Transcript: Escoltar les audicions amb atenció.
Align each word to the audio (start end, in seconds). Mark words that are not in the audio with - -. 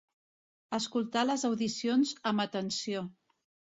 Escoltar 0.77 1.25
les 1.33 1.45
audicions 1.51 2.19
amb 2.35 2.49
atenció. 2.49 3.09